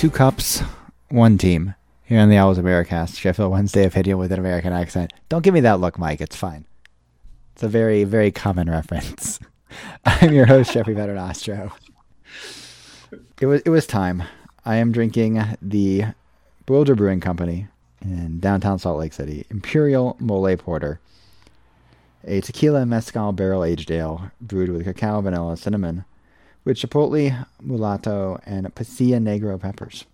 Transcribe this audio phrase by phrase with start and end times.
[0.00, 0.62] two cups,
[1.10, 1.74] one team.
[2.04, 5.12] Here on the Owls Americast, Sheffield Wednesday of hitting with an American accent.
[5.28, 6.22] Don't give me that look, Mike.
[6.22, 6.64] It's fine.
[7.52, 9.38] It's a very, very common reference.
[10.06, 11.72] I'm your host, Jeffrey Paternostro.
[13.42, 14.22] It was it was time.
[14.64, 16.04] I am drinking the
[16.64, 17.68] Bewilder Brewing Company
[18.00, 20.98] in downtown Salt Lake City Imperial Mole Porter,
[22.24, 26.06] a tequila mezcal barrel aged ale brewed with cacao, vanilla, cinnamon,
[26.64, 30.04] with chipotle, mulato, and pasilla negro peppers.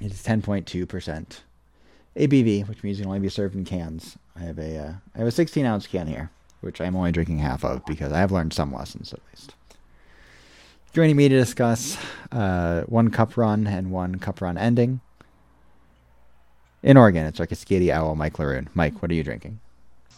[0.00, 1.40] It is 10.2%
[2.16, 4.16] ABV, which means it can only be served in cans.
[4.34, 6.30] I have a uh, I have a 16 ounce can here,
[6.60, 9.54] which I'm only drinking half of because I have learned some lessons at least.
[10.92, 11.98] Joining me to discuss
[12.32, 15.00] uh, one cup run and one cup run ending.
[16.82, 18.68] In Oregon, it's our Cascadia Owl, Mike Laroon.
[18.74, 19.60] Mike, what are you drinking?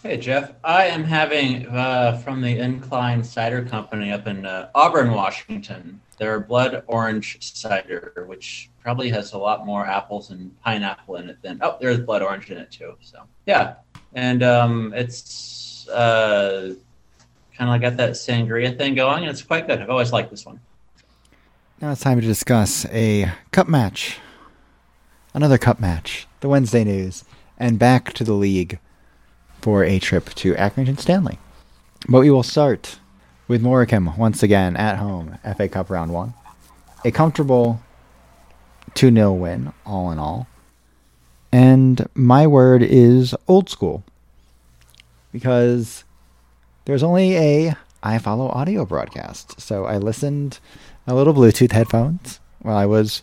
[0.00, 0.52] Hey, Jeff.
[0.62, 6.38] I am having uh, from the Incline Cider Company up in uh, Auburn, Washington, their
[6.38, 11.58] Blood Orange Cider, which probably has a lot more apples and pineapple in it than.
[11.62, 12.94] Oh, there's blood orange in it too.
[13.00, 13.74] So, yeah.
[14.14, 16.74] And um, it's uh,
[17.56, 19.82] kind of like got that sangria thing going, and it's quite good.
[19.82, 20.60] I've always liked this one.
[21.80, 24.20] Now it's time to discuss a cup match.
[25.34, 26.28] Another cup match.
[26.38, 27.24] The Wednesday news.
[27.58, 28.78] And back to the league
[29.60, 31.38] for a trip to Accrington Stanley.
[32.08, 32.98] But we will start
[33.48, 36.34] with Morecambe once again at home, FA Cup round one.
[37.04, 37.80] A comfortable
[38.94, 40.46] 2 0 win, all in all.
[41.52, 44.04] And my word is old school.
[45.32, 46.04] Because
[46.84, 49.60] there's only a iFollow audio broadcast.
[49.60, 50.60] So I listened
[51.06, 53.22] a little Bluetooth headphones while I was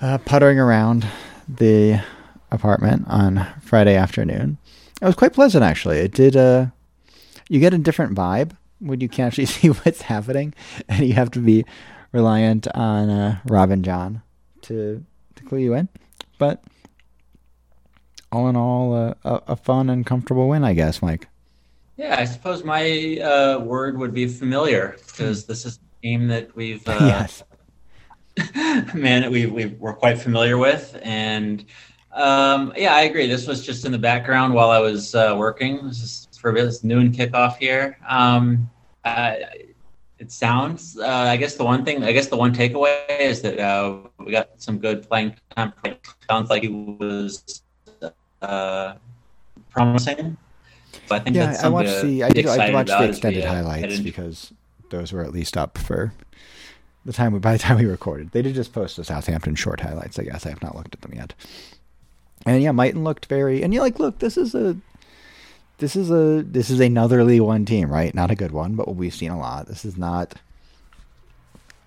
[0.00, 1.06] uh, puttering around
[1.48, 2.02] the
[2.50, 4.58] apartment on Friday afternoon.
[5.00, 5.98] It was quite pleasant, actually.
[5.98, 6.36] It did.
[6.36, 6.66] Uh,
[7.48, 10.54] you get a different vibe when you can actually see what's happening,
[10.88, 11.64] and you have to be
[12.12, 14.22] reliant on uh, Robin John
[14.62, 15.04] to
[15.36, 15.88] to clue you in.
[16.38, 16.62] But
[18.32, 21.28] all in all, uh, a, a fun and comfortable win, I guess, Mike.
[21.96, 26.54] Yeah, I suppose my uh, word would be familiar because this is a game that
[26.56, 27.42] we've uh, yes.
[28.94, 31.64] man we, we we're quite familiar with and
[32.12, 35.86] um, yeah i agree this was just in the background while i was uh, working
[35.86, 38.68] this is for this noon kickoff here um,
[39.04, 39.34] uh,
[40.18, 43.58] it sounds uh, i guess the one thing i guess the one takeaway is that
[43.58, 45.72] uh, we got some good playing time
[46.28, 47.62] sounds like he was
[48.42, 48.94] uh,
[49.70, 50.36] promising
[51.08, 54.52] but I think yeah, I watched the I did, I watched the extended highlights because
[54.90, 56.12] those were at least up for
[57.04, 58.30] the time we, by the time we recorded.
[58.32, 60.18] They did just post the Southampton short highlights.
[60.18, 61.34] I guess I have not looked at them yet.
[62.46, 63.62] And yeah, Mighton looked very.
[63.62, 64.76] And you're like, look, this is a,
[65.78, 68.14] this is a, this is another League One team, right?
[68.14, 69.66] Not a good one, but we've seen a lot.
[69.66, 70.34] This is not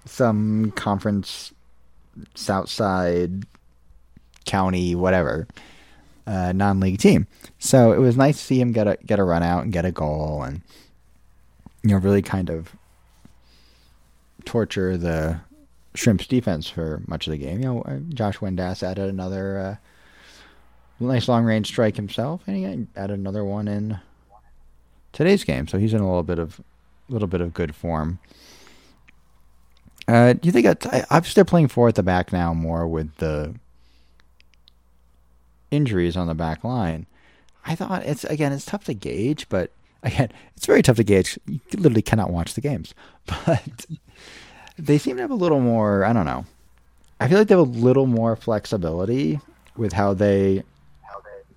[0.05, 1.53] some conference,
[2.35, 3.45] Southside,
[4.45, 5.47] county, whatever,
[6.27, 7.27] uh, non-league team.
[7.59, 9.85] So it was nice to see him get a get a run out and get
[9.85, 10.61] a goal, and
[11.83, 12.75] you know, really kind of
[14.45, 15.39] torture the
[15.95, 17.59] Shrimps defense for much of the game.
[17.59, 19.75] You know, uh, Josh Windass added another uh,
[20.99, 23.99] nice long range strike himself, and he added another one in
[25.11, 25.67] today's game.
[25.67, 26.61] So he's in a little bit of
[27.09, 28.19] little bit of good form.
[30.07, 33.15] Uh, do you think I, I'm still playing four at the back now more with
[33.17, 33.55] the
[35.71, 37.05] injuries on the back line?
[37.65, 39.71] I thought it's again it's tough to gauge, but
[40.03, 41.39] again it's very tough to gauge.
[41.47, 42.93] You literally cannot watch the games,
[43.25, 43.85] but
[44.77, 46.03] they seem to have a little more.
[46.03, 46.45] I don't know.
[47.19, 49.39] I feel like they have a little more flexibility
[49.77, 50.63] with how they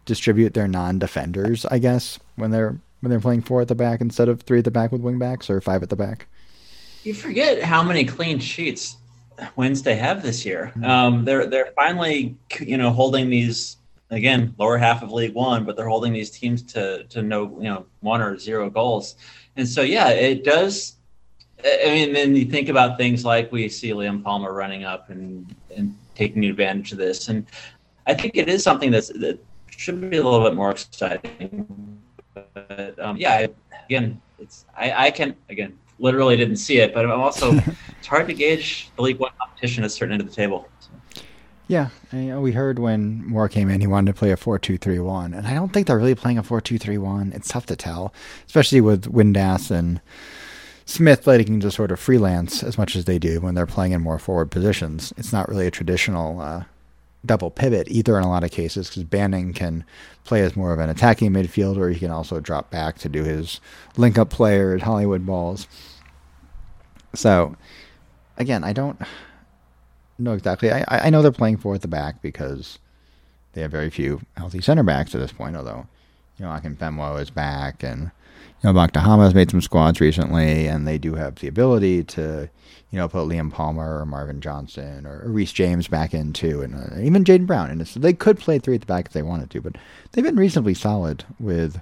[0.07, 1.67] distribute their non-defenders.
[1.67, 4.65] I guess when they're when they're playing four at the back instead of three at
[4.65, 6.27] the back with wingbacks or five at the back.
[7.05, 8.97] You forget how many clean sheets
[9.55, 10.73] Wednesday have this year.
[10.77, 10.85] Mm-hmm.
[10.85, 13.77] Um, they're they're finally you know holding these
[14.11, 17.69] again lower half of League One, but they're holding these teams to to no you
[17.69, 19.17] know one or zero goals.
[19.57, 20.97] And so yeah, it does
[21.65, 25.55] I mean, then you think about things like we see Liam Palmer running up and
[25.75, 27.47] and taking advantage of this, and
[28.07, 29.39] I think it is something that's that
[29.77, 32.01] should be a little bit more exciting.
[32.35, 33.47] But um, yeah,
[33.85, 37.53] again, it's I, I can again literally didn't see it, but I'm also
[37.99, 40.69] it's hard to gauge the League One competition at a certain end of the table.
[41.69, 45.49] Yeah, I, we heard when Moore came in, he wanted to play a four-two-three-one, and
[45.49, 47.33] I don't think they're really playing a four-two-three-one.
[47.33, 48.15] It's tough to tell,
[48.47, 50.01] especially with Windass and
[50.85, 54.01] Smith letting to sort of freelance as much as they do when they're playing in
[54.01, 55.13] more forward positions.
[55.17, 56.65] It's not really a traditional uh,
[57.25, 59.85] double pivot either in a lot of cases because Bannan can
[60.25, 61.79] play as more of an attacking midfielder.
[61.79, 63.61] Or he can also drop back to do his
[63.97, 65.67] link up players, Hollywood balls.
[67.15, 67.57] So,
[68.37, 69.01] again, I don't.
[70.19, 70.71] know exactly.
[70.71, 72.79] I, I know they're playing four at the back because
[73.53, 75.57] they have very few healthy center backs at this point.
[75.57, 75.87] Although,
[76.39, 78.11] you know, Akin Famewo is back, and
[78.63, 82.49] you know, Baktahama has made some squads recently, and they do have the ability to,
[82.91, 86.75] you know, put Liam Palmer or Marvin Johnson or Reece James back in too, and
[86.75, 87.71] uh, even Jaden Brown.
[87.71, 89.77] And they could play three at the back if they wanted to, but
[90.13, 91.81] they've been reasonably solid with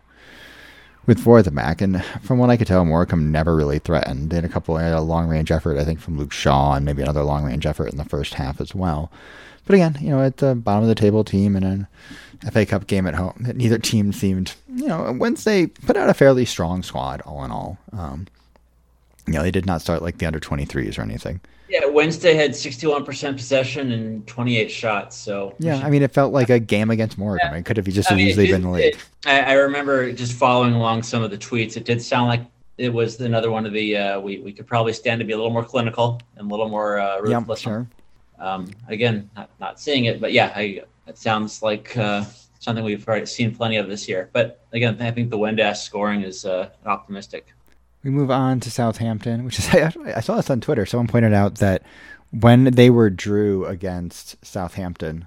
[1.06, 1.80] with four at the back.
[1.80, 4.32] And from what I could tell, Morecambe never really threatened.
[4.32, 7.22] Had a couple, a long range effort, I think, from Luke Shaw, and maybe another
[7.22, 9.10] long range effort in the first half as well.
[9.66, 11.86] But again, you know, at the bottom of the table team in an
[12.52, 16.44] FA Cup game at home, neither team seemed, you know, Wednesday put out a fairly
[16.44, 17.78] strong squad, all in all.
[17.92, 18.26] Um,
[19.26, 21.40] you know, they did not start like the under 23s or anything.
[21.68, 25.16] Yeah, Wednesday had 61% possession and 28 shots.
[25.16, 27.52] So yeah, I mean, it felt like a game against Morecambe.
[27.52, 27.58] Yeah.
[27.58, 28.98] It could have just as easily been the league.
[29.24, 31.76] I, I, remember just following along some of the tweets.
[31.76, 32.42] It did sound like
[32.76, 35.36] it was another one of the uh, we we could probably stand to be a
[35.36, 37.64] little more clinical and a little more uh, ruthless.
[37.64, 37.88] Yep, sure.
[38.38, 42.24] Um, again, not, not seeing it, but yeah, I, it sounds like uh,
[42.58, 44.28] something we've already seen plenty of this year.
[44.32, 47.54] But again, I think the Windass scoring is uh, optimistic.
[48.04, 50.86] We move on to Southampton, which is I saw this on Twitter.
[50.86, 51.82] Someone pointed out that
[52.30, 55.26] when they were drew against Southampton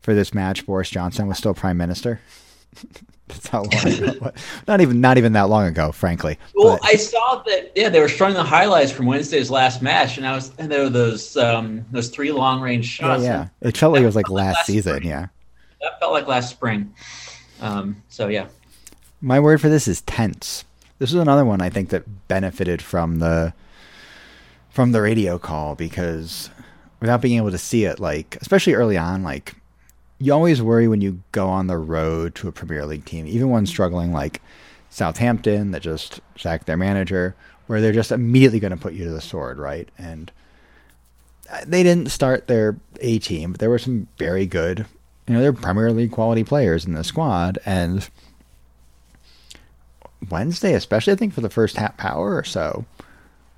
[0.00, 2.20] for this match, Boris Johnson was still prime minister.
[3.28, 4.32] That's how long ago.
[4.66, 6.36] not even not even that long ago, frankly.
[6.52, 6.88] Well, but.
[6.88, 7.70] I saw that.
[7.76, 10.82] Yeah, they were showing the highlights from Wednesday's last match, and I was and there
[10.82, 13.22] were those um, those three long range shots.
[13.22, 13.68] Yeah, yeah.
[13.68, 14.96] it felt like it was like last, last season.
[14.96, 15.08] Spring.
[15.08, 15.26] Yeah,
[15.80, 16.92] that felt like last spring.
[17.60, 18.48] Um, so yeah,
[19.20, 20.64] my word for this is tense.
[21.00, 23.54] This is another one I think that benefited from the
[24.68, 26.50] from the radio call because
[27.00, 29.56] without being able to see it, like especially early on, like
[30.18, 33.48] you always worry when you go on the road to a Premier League team, even
[33.48, 34.42] when struggling like
[34.90, 37.34] Southampton that just sacked their manager,
[37.66, 39.88] where they're just immediately going to put you to the sword, right?
[39.96, 40.30] And
[41.50, 44.84] uh, they didn't start their A team, but there were some very good,
[45.26, 48.06] you know, they're Premier League quality players in the squad, and
[50.28, 52.84] Wednesday, especially I think for the first half hour or so,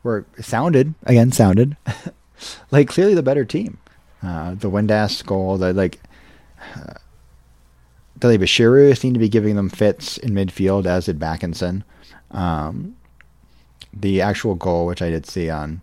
[0.03, 1.77] were sounded again sounded
[2.71, 3.79] like clearly the better team.
[4.23, 6.01] Uh, the Windass goal, the like
[6.77, 6.95] uh,
[8.19, 11.83] Dele-Bashiru seemed to be giving them fits in midfield, as did Bakinson.
[12.31, 12.97] Um,
[13.93, 15.83] the actual goal, which I did see on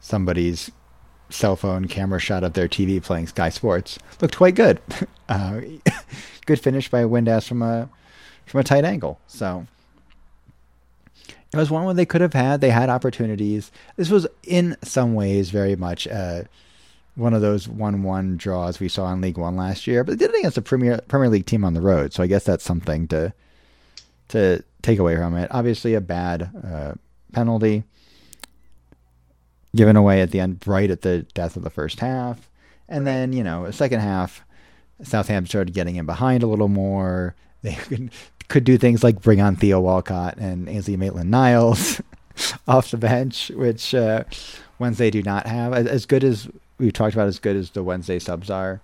[0.00, 0.70] somebody's
[1.30, 4.80] cell phone camera shot of their TV playing Sky Sports, looked quite good.
[5.28, 5.62] Uh,
[6.46, 7.88] good finish by Windass from a
[8.44, 9.18] from a tight angle.
[9.28, 9.66] So
[11.52, 12.60] it was one where they could have had.
[12.60, 13.70] They had opportunities.
[13.96, 16.44] This was in some ways very much uh,
[17.14, 20.34] one of those one-one draws we saw in League One last year, but they did
[20.34, 22.12] it against a Premier Premier League team on the road.
[22.12, 23.34] So I guess that's something to
[24.28, 25.50] to take away from it.
[25.50, 26.92] Obviously, a bad uh,
[27.32, 27.84] penalty
[29.76, 32.48] given away at the end, right at the death of the first half,
[32.88, 34.42] and then you know, second half,
[35.02, 37.34] Southampton started getting in behind a little more.
[37.68, 38.10] They could
[38.48, 42.02] could do things like bring on Theo Walcott and Ainsley Maitland-Niles
[42.68, 44.24] off the bench, which uh,
[44.78, 45.72] Wednesday do not have.
[45.72, 46.48] As good as
[46.78, 48.80] we've talked about, as good as the Wednesday subs are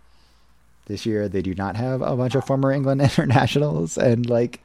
[0.86, 4.60] this year, they do not have a bunch of former England internationals and like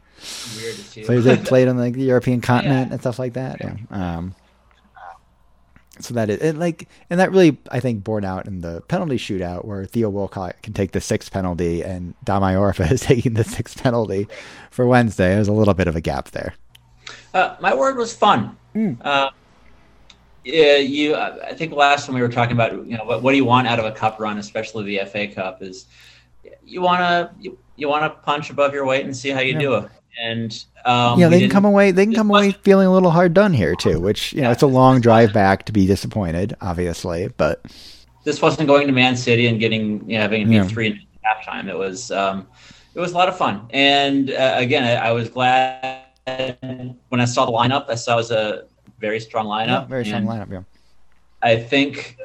[1.06, 2.94] players that played on like the European continent yeah.
[2.94, 3.58] and stuff like that.
[3.60, 3.76] Yeah.
[3.90, 4.36] Um,
[6.00, 9.66] so that it, like and that really I think borne out in the penalty shootout
[9.66, 13.82] where Theo Walcott can take the sixth penalty and Dami Iorfa is taking the sixth
[13.82, 14.28] penalty
[14.72, 15.36] for Wednesday.
[15.36, 16.56] There's a little bit of a gap there.
[17.34, 18.58] Uh, my word was fun.
[18.76, 18.98] Mm.
[19.06, 19.30] Uh,
[20.44, 21.16] yeah, you.
[21.16, 23.68] I think last time we were talking about you know what, what do you want
[23.68, 25.86] out of a cup run, especially the FA Cup, is
[26.66, 29.54] you want to you, you want to punch above your weight and see how you
[29.54, 29.60] yeah.
[29.60, 29.90] do it.
[30.22, 31.92] And um, yeah, they can come away.
[31.92, 34.00] They can come away feeling a little hard done here too.
[34.00, 37.30] Which you know, it's a long drive back to be disappointed, obviously.
[37.38, 37.64] But
[38.24, 40.68] this wasn't going to Man City and getting you know, having yeah.
[40.68, 41.68] three halftime.
[41.68, 42.48] It was um,
[42.94, 43.68] it was a lot of fun.
[43.72, 47.90] And uh, again, I, I, was glad when I saw the lineup.
[47.90, 48.66] I saw it was a
[49.00, 49.68] very strong lineup.
[49.68, 50.52] Yeah, very strong lineup.
[50.52, 50.64] Yeah.
[51.42, 52.18] I think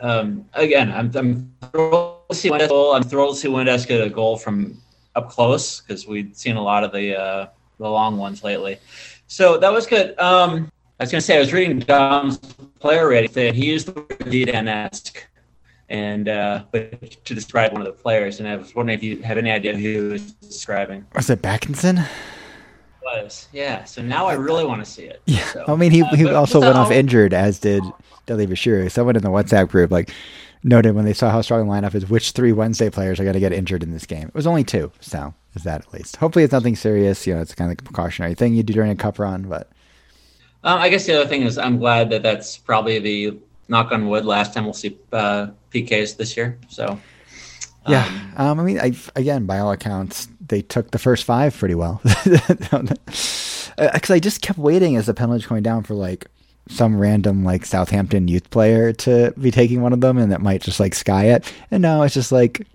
[0.00, 2.96] um, again, I'm, I'm thrilled to see Windass.
[2.96, 4.80] I'm thrilled to see Windass get a goal from
[5.14, 7.46] up close because we'd seen a lot of the uh,
[7.78, 8.78] the long ones lately.
[9.26, 10.18] So that was good.
[10.18, 12.38] Um, I was going to say I was reading Dom's
[12.78, 15.26] player rating that he used the word Zidane-esque,
[15.88, 19.22] and uh, but to describe one of the players, and I was wondering if you
[19.22, 21.06] have any idea who he was describing.
[21.14, 22.06] Was it Bakinson?
[23.02, 23.84] Was yeah.
[23.84, 25.22] So now I really want to see it.
[25.24, 27.82] Yeah, so, I mean he uh, he also went off injured, as did
[28.26, 28.90] Dele-Bashiru.
[28.90, 30.12] Someone in the WhatsApp group like
[30.62, 33.34] noted when they saw how strong the lineup is, which three Wednesday players are going
[33.34, 34.28] to get injured in this game.
[34.28, 36.16] It was only two, so is that at least.
[36.16, 37.26] Hopefully, it's nothing serious.
[37.26, 39.42] You know, it's kind of like a precautionary thing you do during a cup run,
[39.42, 39.70] but.
[40.62, 43.38] Um, I guess the other thing is I'm glad that that's probably the
[43.68, 46.58] knock on wood, last time we'll see uh, PKs this year.
[46.68, 47.00] So
[47.88, 48.04] yeah,
[48.36, 51.74] um, um, I mean, I, again, by all accounts, they took the first five pretty
[51.74, 52.02] well.
[53.76, 56.26] Because uh, I just kept waiting as the penalties going down for like
[56.70, 60.62] some random like Southampton youth player to be taking one of them, and that might
[60.62, 61.52] just like sky it.
[61.70, 62.66] And now it's just like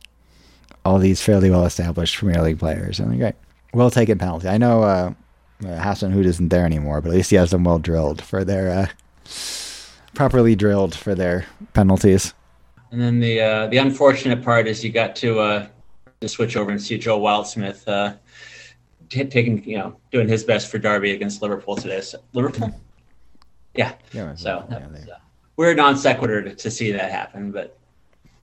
[0.83, 2.99] all these fairly well established Premier League players.
[2.99, 3.35] I'm like, great,
[3.73, 4.47] well taken penalty.
[4.47, 5.13] I know uh,
[5.63, 8.69] uh, Hasenhüttl isn't there anymore, but at least he has them well drilled for their
[8.69, 8.87] uh,
[10.13, 12.33] properly drilled for their penalties.
[12.91, 15.67] And then the uh, the unfortunate part is you got to uh,
[16.21, 18.15] to switch over and see Joe Wildsmith uh,
[19.09, 22.01] t- taking you know doing his best for Derby against Liverpool today.
[22.01, 22.73] So, Liverpool,
[23.77, 23.93] yeah.
[24.11, 25.17] yeah so yeah, was, uh,
[25.55, 27.77] we're non sequitur to, to see that happen, but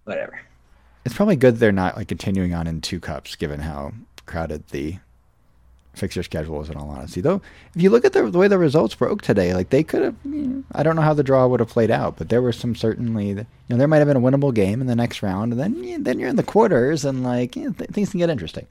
[0.05, 0.41] whatever.
[1.05, 3.93] It's probably good they're not like continuing on in two cups, given how
[4.25, 4.99] crowded the
[5.95, 7.21] fixture schedules in all honesty.
[7.21, 7.43] Though,
[7.75, 10.15] if you look at the, the way the results broke today, like they could have,
[10.25, 12.57] you know, I don't know how the draw would have played out, but there was
[12.57, 15.53] some certainly, you know, there might have been a winnable game in the next round,
[15.53, 18.19] and then you, then you're in the quarters, and like you know, th- things can
[18.19, 18.67] get interesting.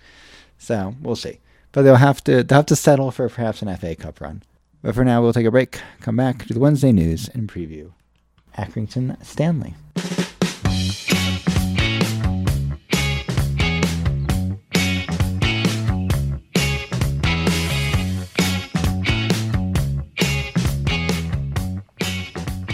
[0.57, 1.39] So we'll see,
[1.71, 4.41] but they'll have to they'll have to settle for perhaps an FA Cup run.
[4.83, 7.91] But for now, we'll take a break, come back to the Wednesday news, and preview
[8.57, 9.75] Accrington Stanley.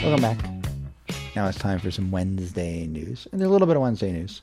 [0.01, 0.37] Welcome back.
[1.35, 3.27] Now it's time for some Wednesday news.
[3.33, 4.41] And there's a little bit of Wednesday news.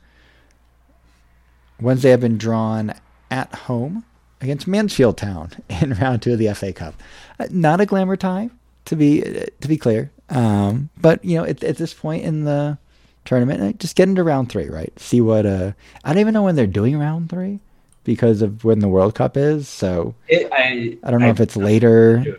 [1.81, 2.93] Wednesday, I've been drawn
[3.31, 4.05] at home
[4.45, 6.95] against Mansfield Town in round two of the FA Cup.
[7.41, 8.51] Uh, not a glamour tie,
[8.85, 10.13] to be uh, to be clear.
[10.31, 12.79] Um, but you know, at, at, this point in the
[13.25, 14.93] tournament, uh, just get into round three, right?
[14.99, 15.45] See what.
[15.47, 15.73] Uh,
[16.05, 17.61] I don't even know when they're doing round three
[18.05, 19.69] because of when the World Cup is.
[19.69, 22.39] So it, I I don't know I, if it's later.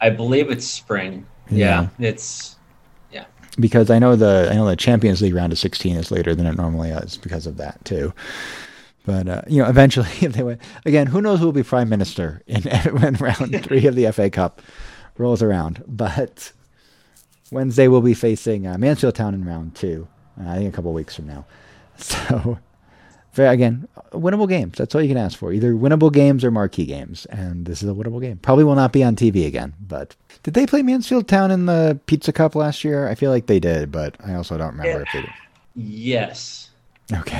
[0.00, 1.26] I believe it's spring.
[1.50, 1.88] Yeah.
[1.98, 2.56] yeah, it's
[3.10, 3.24] yeah.
[3.58, 6.46] Because I know the I know the Champions League round of 16 is later than
[6.46, 8.12] it normally is because of that too.
[9.08, 11.88] But uh, you know, eventually, if they win again, who knows who will be prime
[11.88, 12.62] minister in
[13.00, 14.60] when round three of the FA Cup
[15.16, 15.82] rolls around?
[15.88, 16.52] But
[17.50, 20.06] Wednesday we'll be facing uh, Mansfield Town in round two.
[20.38, 21.46] Uh, I think a couple weeks from now.
[21.96, 22.58] So
[23.38, 24.76] again, winnable games.
[24.76, 25.52] That's all you can ask for.
[25.52, 27.24] Either winnable games or marquee games.
[27.26, 28.36] And this is a winnable game.
[28.38, 29.74] Probably will not be on TV again.
[29.80, 33.08] But did they play Mansfield Town in the Pizza Cup last year?
[33.08, 35.30] I feel like they did, but I also don't remember if they did.
[35.76, 36.70] Yes.
[37.12, 37.37] Okay.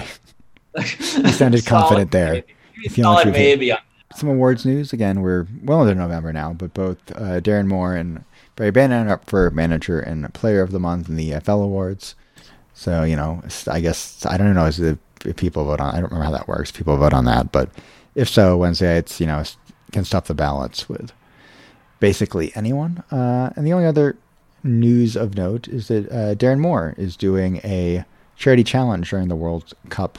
[0.81, 2.45] You sounded confident there.
[2.83, 3.73] If you know maybe.
[4.17, 4.95] Some awards news.
[4.95, 8.25] Again, we're well into November now, but both uh, Darren Moore and
[8.57, 12.15] Barry Bannan up for Manager and Player of the Month in the FL Awards.
[12.73, 15.95] So, you know, I guess, I don't know, is it if people vote on.
[15.95, 16.71] I don't remember how that works.
[16.71, 17.71] People vote on that, but
[18.15, 19.43] if so, Wednesday it's you know
[19.93, 21.13] can stop the ballots with
[22.01, 23.03] basically anyone.
[23.11, 24.17] Uh, and the only other
[24.63, 28.05] news of note is that uh, Darren Moore is doing a
[28.37, 30.19] charity challenge during the World Cup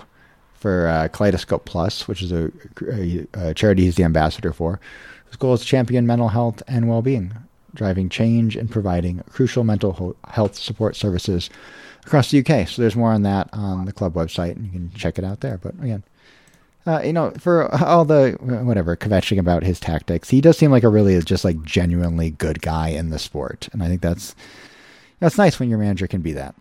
[0.59, 2.51] for uh, Kaleidoscope Plus, which is a,
[2.91, 4.79] a, a, charity he's the ambassador for.
[5.27, 7.33] His goal is to champion mental health and well-being,
[7.73, 11.49] driving change and providing crucial mental health support services
[12.05, 12.67] across the UK.
[12.67, 15.39] So there's more on that on the club website, and you can check it out
[15.39, 15.57] there.
[15.57, 16.03] But again,
[16.85, 20.83] uh, you know, for all the whatever kvetching about his tactics, he does seem like
[20.83, 24.35] a really just like genuinely good guy in the sport, and I think that's
[25.19, 26.55] that's nice when your manager can be that.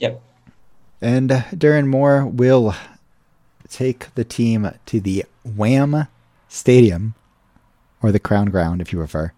[0.00, 0.20] Yep.
[1.00, 2.74] And uh, Darren Moore will
[3.74, 6.06] take the team to the Wham
[6.48, 7.14] Stadium,
[8.00, 9.32] or the Crown Ground, if you prefer,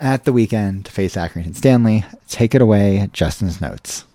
[0.00, 2.04] at the weekend to face Accrington Stanley.
[2.26, 4.06] Take it away, Justin's notes.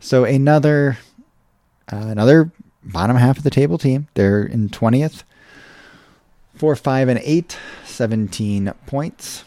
[0.00, 0.98] So another
[1.92, 2.50] uh, another
[2.82, 4.08] bottom half of the table team.
[4.14, 5.22] They're in 20th.
[6.56, 9.44] 4, 5, and 8, 17 points.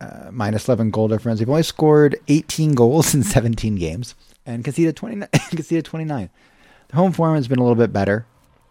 [0.00, 1.38] Uh, minus 11 goal difference.
[1.38, 4.14] They've only scored 18 goals in 17 games
[4.46, 5.28] and conceded 29.
[5.50, 6.30] conceded 29.
[6.90, 8.26] The home form has been a little bit better.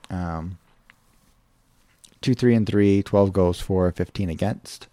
[0.09, 0.57] Um,
[2.21, 4.87] 2, 3, and 3, 12 goals for, 15 against.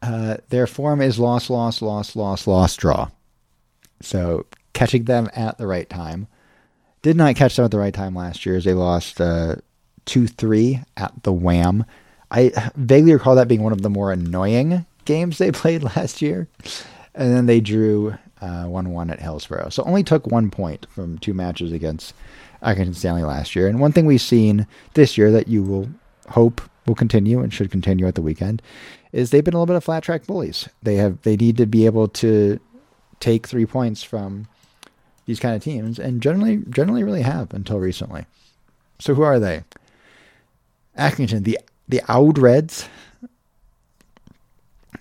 [0.00, 3.10] Uh, their form is loss, loss, loss, loss, loss, draw.
[4.00, 6.28] So catching them at the right time.
[7.02, 9.56] Did not catch them at the right time last year as they lost uh,
[10.04, 11.84] 2 3 at the Wham.
[12.30, 16.46] I vaguely recall that being one of the more annoying games they played last year.
[17.14, 19.68] And then they drew uh, 1 1 at Hillsborough.
[19.70, 22.14] So only took one point from two matches against
[22.62, 23.68] Accrington Stanley last year.
[23.68, 25.88] And one thing we've seen this year that you will
[26.28, 28.62] hope will continue and should continue at the weekend
[29.12, 30.68] is they've been a little bit of flat track bullies.
[30.82, 32.58] They have they need to be able to
[33.20, 34.48] take three points from
[35.26, 38.26] these kind of teams, and generally generally really have until recently.
[38.98, 39.64] So who are they?
[40.98, 42.88] Accrington, the the Oud Reds.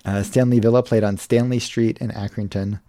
[0.03, 2.79] Uh, Stanley Villa played on Stanley Street in Accrington.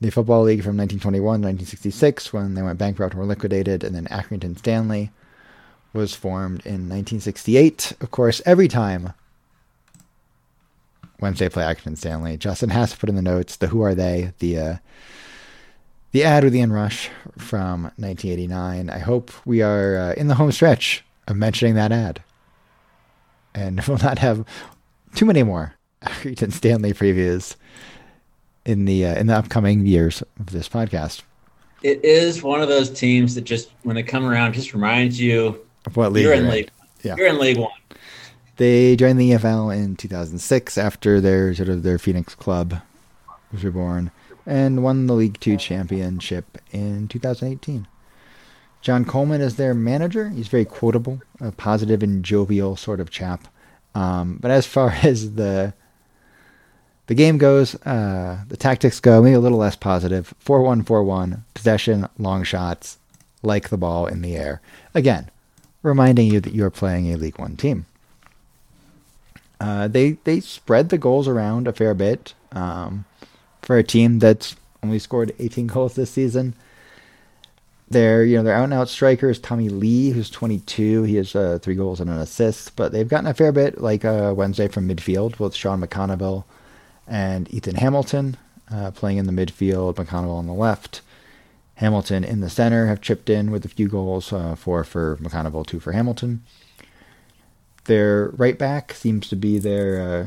[0.00, 3.94] The Football League from 1921 to 1966, when they went bankrupt and were liquidated, and
[3.94, 5.10] then Accrington Stanley
[5.92, 7.94] was formed in 1968.
[8.00, 9.14] Of course, every time
[11.20, 14.32] Wednesday play Accrington Stanley, Justin has to put in the notes the Who Are They,
[14.40, 14.76] the uh,
[16.12, 18.88] the ad with Ian Rush from 1989.
[18.88, 22.22] I hope we are uh, in the home stretch of mentioning that ad.
[23.52, 24.44] And we'll not have
[25.14, 27.56] too many more Accrington Stanley previews
[28.64, 31.22] in the uh, in the upcoming years of this podcast.
[31.82, 35.60] It is one of those teams that just, when they come around, just reminds you
[35.84, 36.70] Of what league you're in league.
[37.02, 37.16] Yeah.
[37.18, 37.70] You're in League One.
[38.56, 42.80] They joined the EFL in 2006 after their sort of their Phoenix club
[43.52, 44.10] was reborn
[44.46, 47.86] and won the League Two championship in 2018.
[48.80, 50.28] John Coleman is their manager.
[50.28, 53.48] He's very quotable, a positive and jovial sort of chap.
[53.94, 55.74] Um, but as far as the
[57.06, 60.34] the game goes, uh, the tactics go maybe a little less positive.
[60.44, 62.98] 4-1-4-1, possession, long shots,
[63.42, 64.60] like the ball in the air.
[64.94, 65.30] Again,
[65.82, 67.86] reminding you that you are playing a League One team.
[69.60, 73.04] Uh, they they spread the goals around a fair bit um,
[73.62, 76.54] for a team that's only scored 18 goals this season.
[77.88, 81.04] Their you know their out and out striker is Tommy Leigh, who's 22.
[81.04, 84.04] He has uh, three goals and an assist, but they've gotten a fair bit like
[84.04, 86.44] uh, Wednesday from midfield with Sean McConville
[87.06, 88.36] and Ethan Hamilton
[88.70, 89.94] uh, playing in the midfield.
[89.94, 91.00] McConville on the left.
[91.76, 95.66] Hamilton in the center have chipped in with a few goals, uh, four for McConville,
[95.66, 96.44] two for Hamilton.
[97.84, 100.26] Their right back seems to be their uh,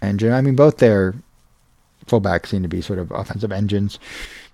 [0.00, 0.32] engine.
[0.32, 1.14] I mean, both their
[2.06, 3.98] fullbacks seem to be sort of offensive engines.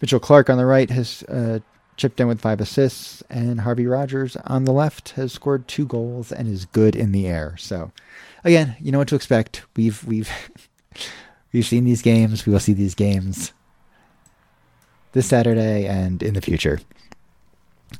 [0.00, 1.61] Mitchell Clark on the right has uh,
[1.96, 6.32] chipped in with five assists, and Harvey Rogers on the left has scored two goals
[6.32, 7.56] and is good in the air.
[7.58, 7.93] So,
[8.43, 9.62] again, you know what to expect.
[9.76, 10.30] We've we've
[11.54, 12.45] we've seen these games.
[12.45, 13.52] We will see these games
[15.12, 16.80] this Saturday and in the future,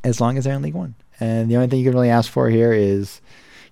[0.03, 0.95] as long as they're in League One.
[1.21, 3.21] And the only thing you can really ask for here is,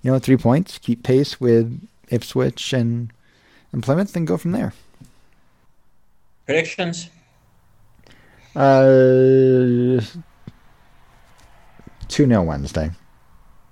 [0.03, 3.12] you know, three points, keep pace with Ipswich and,
[3.73, 4.73] and Plymouth, and go from there.
[6.47, 7.11] Predictions?
[8.55, 10.01] Uh,
[12.09, 12.90] 2 0 Wednesday.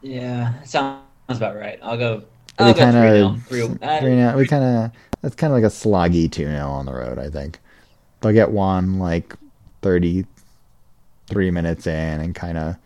[0.02, 1.78] Yeah, sounds about right.
[1.82, 2.24] I'll go.
[2.58, 3.34] We I'll go kind 3-0.
[3.36, 3.66] of, Three-
[4.00, 4.90] three nil- we kind of,
[5.22, 7.58] that's kind of like a sloggy 2 0 on the road, I think.
[8.20, 9.34] They'll get one like
[9.82, 12.76] 33 minutes in and kind of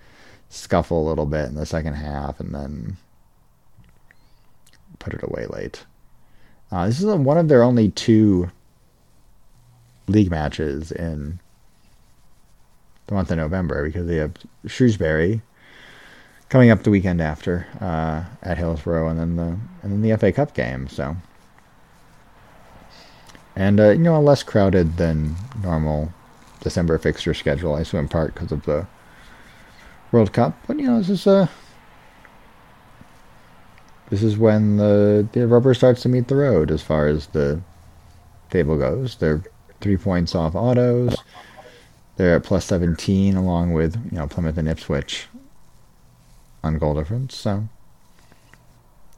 [0.48, 2.96] scuffle a little bit in the second half and then
[4.98, 5.84] put it away late.
[6.70, 8.50] Uh, this is one of their only two
[10.06, 11.38] league matches in
[13.06, 14.32] the month of November because they have
[14.66, 15.42] Shrewsbury
[16.48, 20.32] coming up the weekend after uh, at Hillsborough, and then the and then the FA
[20.32, 20.88] Cup game.
[20.88, 21.16] So,
[23.56, 26.12] and uh, you know, less crowded than normal
[26.60, 27.74] December fixture schedule.
[27.74, 28.86] I assume in part because of the
[30.12, 31.48] World Cup, but you know, this is uh
[34.10, 37.60] this is when the the rubber starts to meet the road as far as the
[38.50, 39.16] table goes.
[39.16, 39.42] They're
[39.80, 41.16] three points off autos.
[42.16, 45.26] They're at plus 17 along with, you know, Plymouth and Ipswich
[46.62, 47.36] on goal difference.
[47.36, 47.68] So,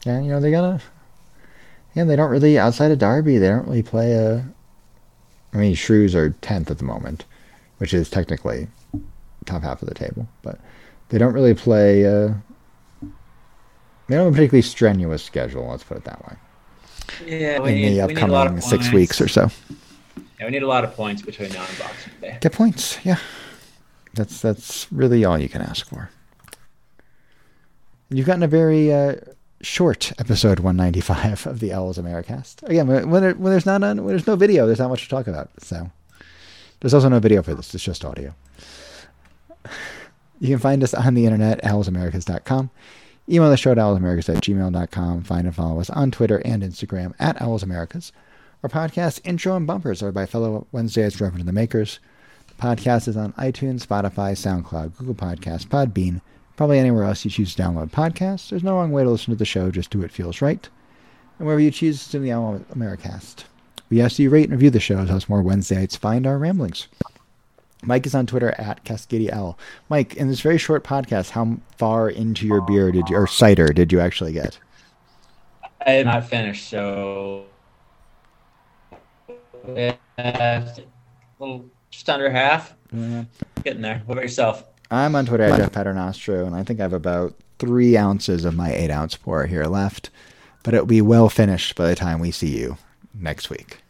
[0.05, 0.81] yeah, you know, they gotta,
[1.97, 4.47] yeah, they don't really, outside of Derby, they don't really play a,
[5.51, 7.25] I mean, Shrews are 10th at the moment,
[7.79, 8.67] which is technically
[9.45, 10.59] top half of the table, but
[11.09, 12.33] they don't really play, uh,
[13.01, 16.35] they don't have a particularly strenuous schedule, let's put it that way,
[17.25, 18.93] yeah, we in need, the we need a lot upcoming of six points.
[18.93, 19.49] weeks or so.
[20.39, 22.37] Yeah, we need a lot of points between now and Boxing Day.
[22.41, 23.17] Get points, yeah.
[24.13, 26.11] That's that's really all you can ask for.
[28.11, 29.15] You've gotten a very uh,
[29.61, 32.63] short episode 195 of the Owls Americast.
[32.63, 35.09] Again, when, there, when there's not on, when there's no video, there's not much to
[35.09, 35.49] talk about.
[35.59, 35.89] So
[36.79, 37.73] there's also no video for this.
[37.73, 38.33] It's just audio.
[40.39, 42.69] You can find us on the internet, owlsamericas.com.
[43.29, 45.23] Email the show at owlsamericas at gmail.com.
[45.23, 48.11] Find and follow us on Twitter and Instagram at owlsamericas.
[48.63, 51.99] Our podcast intro and bumpers are by fellow Wednesdays Reverend the Makers.
[52.47, 56.21] The podcast is on iTunes, Spotify, SoundCloud, Google Podcasts, Podbean,
[56.57, 58.49] probably anywhere else you choose to download podcasts.
[58.49, 60.67] There's no wrong way to listen to the show, just do what feels right.
[61.37, 63.45] And wherever you choose to the Owl Americast.
[63.89, 66.27] We ask you to rate and review the show to help us more Wednesdays find
[66.27, 66.87] our ramblings.
[67.83, 69.57] Mike is on Twitter at Cascadia L.
[69.87, 73.67] Mike, in this very short podcast, how far into your beer did you, or cider
[73.67, 74.59] did you actually get?
[75.85, 77.45] I have not finished, so
[79.69, 80.65] uh,
[81.39, 82.73] little just under half.
[82.93, 83.21] Mm-hmm.
[83.63, 84.01] Getting there.
[84.05, 84.63] What about yourself?
[84.89, 88.55] I'm on Twitter at Jeff Paternostro, and I think I have about three ounces of
[88.55, 90.09] my eight ounce pour here left,
[90.63, 92.77] but it'll be well finished by the time we see you
[93.13, 93.81] next week.